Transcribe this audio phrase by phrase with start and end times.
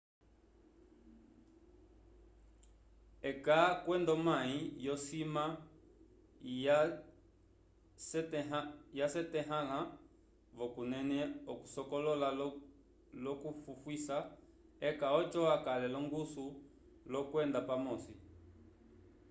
[3.29, 5.43] eka kwenda omayi yo sima
[8.97, 9.79] ya syetahala
[10.57, 11.17] vo kunene
[11.51, 12.27] okusokolola
[13.23, 14.17] loku fufuisa
[14.89, 16.45] eka oco akale longuso
[17.11, 18.13] lo kwenda pamosi